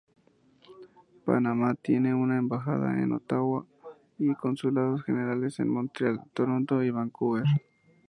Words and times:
Panamá 1.25 1.75
tiene 1.75 2.15
una 2.15 2.39
embajada 2.39 2.99
en 3.03 3.11
Ottawa 3.11 3.67
y 4.17 4.33
consulados 4.33 5.03
generales 5.03 5.59
en 5.59 5.69
Montreal, 5.69 6.21
Toronto 6.33 6.81
y 6.83 6.89
Vancouver. 6.89 7.45